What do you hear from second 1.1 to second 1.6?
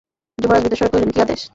কী আদেশ!